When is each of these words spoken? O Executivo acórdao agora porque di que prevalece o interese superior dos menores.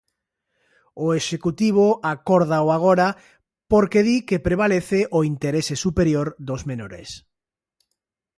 O 1.05 1.07
Executivo 1.21 1.85
acórdao 2.13 2.65
agora 2.77 3.07
porque 3.71 3.99
di 4.07 4.17
que 4.27 4.43
prevalece 4.47 4.99
o 5.17 5.19
interese 5.31 5.75
superior 5.85 6.27
dos 6.47 6.61
menores. 6.69 7.09